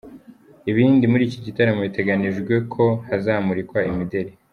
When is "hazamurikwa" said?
3.07-3.79